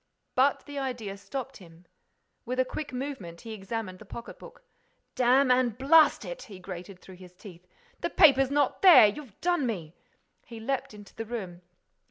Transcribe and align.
But 0.33 0.65
the 0.65 0.79
idea 0.79 1.15
stopped 1.15 1.57
him. 1.57 1.85
With 2.43 2.59
a 2.59 2.65
quick 2.65 2.91
movement, 2.91 3.41
he 3.41 3.53
examined 3.53 3.99
the 3.99 4.05
pocket 4.05 4.39
book: 4.39 4.63
"Damn 5.13 5.51
and 5.51 5.77
blast 5.77 6.25
it!" 6.25 6.41
He 6.41 6.57
grated 6.57 6.97
through 6.99 7.17
his 7.17 7.35
teeth. 7.35 7.67
"The 7.99 8.09
paper's 8.09 8.49
not 8.49 8.81
there.—You've 8.81 9.39
done 9.41 9.67
me—" 9.67 9.93
He 10.47 10.59
leaped 10.59 10.95
into 10.95 11.13
the 11.13 11.25
room. 11.25 11.61